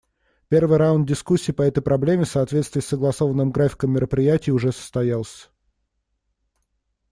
[0.47, 5.49] Первый раунд дискуссий по этой проблеме, в соответствии с согласованным графиком мероприятий, уже состоялся.